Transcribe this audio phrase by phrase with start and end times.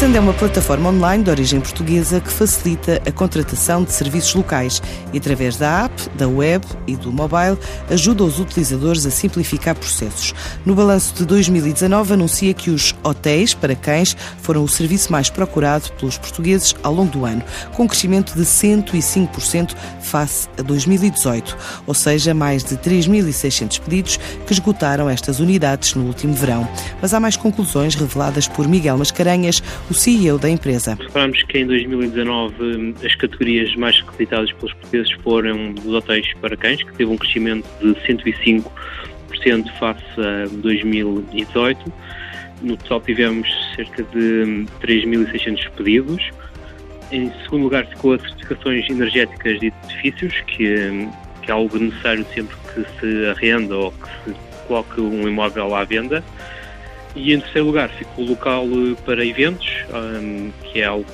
[0.00, 4.80] Fixand é uma plataforma online de origem portuguesa que facilita a contratação de serviços locais
[5.12, 7.58] e, através da app, da web e do mobile,
[7.90, 10.34] ajuda os utilizadores a simplificar processos.
[10.64, 15.92] No balanço de 2019, anuncia que os hotéis para cães foram o serviço mais procurado
[15.98, 17.42] pelos portugueses ao longo do ano,
[17.74, 24.52] com um crescimento de 105% face a 2018, ou seja, mais de 3.600 pedidos que
[24.54, 26.66] esgotaram estas unidades no último verão.
[27.02, 30.96] Mas há mais conclusões reveladas por Miguel Mascarenhas, o CEO da empresa.
[30.98, 36.82] Reparamos que em 2019 as categorias mais requisitadas pelos portugueses foram dos hotéis para cães,
[36.82, 38.64] que teve um crescimento de 105%
[39.78, 41.92] face a 2018.
[42.62, 46.30] No total tivemos cerca de 3.600 pedidos.
[47.10, 51.08] Em segundo lugar ficou as certificações energéticas de edifícios, que,
[51.42, 54.36] que é algo necessário sempre que se arrenda ou que se
[54.68, 56.22] coloque um imóvel à venda.
[57.14, 61.06] E em terceiro lugar ficou o local eh, para eventos, um, que é algo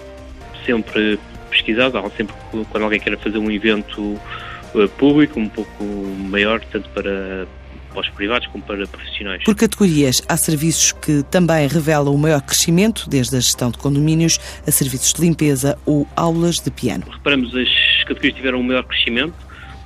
[0.64, 1.18] sempre
[1.50, 2.34] pesquisado, sempre
[2.70, 5.84] quando alguém quer fazer um evento uh, público, um pouco
[6.18, 7.46] maior, tanto para,
[7.92, 9.42] para os privados como para profissionais.
[9.44, 14.38] Por categorias, há serviços que também revelam o maior crescimento, desde a gestão de condomínios
[14.66, 17.04] a serviços de limpeza ou aulas de piano.
[17.10, 19.34] Reparamos, as categorias tiveram o maior crescimento,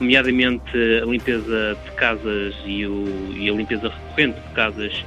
[0.01, 0.71] nomeadamente
[1.03, 5.05] a limpeza de casas e, o, e a limpeza recorrente de casas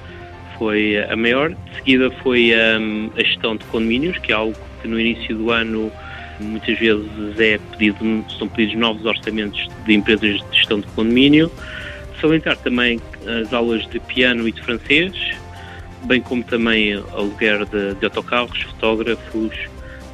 [0.64, 1.50] foi a maior.
[1.50, 5.52] De seguida foi um, a gestão de condomínios, que é algo que no início do
[5.52, 5.92] ano
[6.40, 7.06] muitas vezes
[7.38, 11.52] é pedido, são pedidos novos orçamentos de empresas de gestão de condomínio.
[12.22, 13.02] Salientar também
[13.44, 15.14] as aulas de piano e de francês,
[16.06, 19.54] bem como também aluguer de, de autocarros, fotógrafos,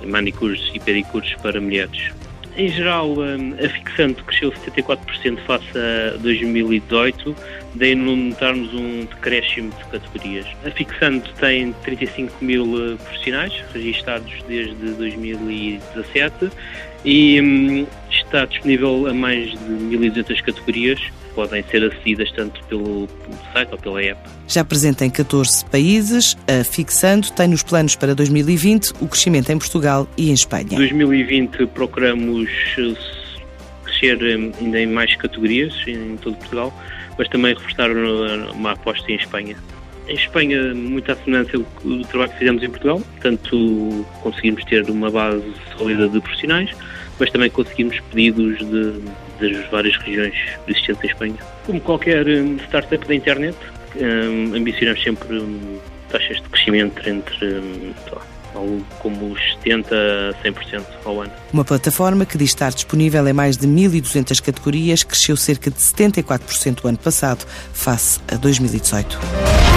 [0.04, 2.12] manicures e pedicures para mulheres.
[2.60, 7.34] Em geral, hum, a fixante cresceu 74% face a 2018,
[7.76, 10.46] daí notarmos um decréscimo de categorias.
[10.66, 16.52] A fixante tem 35 mil eh, profissionais registados desde 2017
[17.06, 21.00] e hum, está disponível a mais de 1.200 categorias
[21.40, 23.08] podem ser acedidas tanto pelo
[23.54, 24.20] site ou pela app.
[24.48, 29.58] Já presente em 14 países, a Fixando tem nos planos para 2020 o crescimento em
[29.58, 30.74] Portugal e em Espanha.
[30.74, 32.94] Em 2020 procuramos eh,
[33.86, 34.20] crescer
[34.60, 36.74] ainda em mais categorias em todo Portugal,
[37.18, 37.90] mas também reforçar
[38.54, 39.56] uma aposta em Espanha.
[40.10, 45.44] Em Espanha, muita semelhança do trabalho que fizemos em Portugal, tanto conseguimos ter uma base
[45.78, 46.72] sólida de profissionais,
[47.20, 48.94] mas também conseguimos pedidos de,
[49.40, 50.34] das várias regiões
[50.68, 51.36] existentes em Espanha.
[51.68, 53.56] Como qualquer hum, startup da internet,
[53.98, 57.62] um, ambicionamos sempre um, taxas de crescimento entre
[58.56, 61.32] algo como os 70% a 100% ao ano.
[61.54, 66.84] Uma plataforma que diz estar disponível em mais de 1.200 categorias, cresceu cerca de 74%
[66.84, 69.69] o ano passado, face a 2018.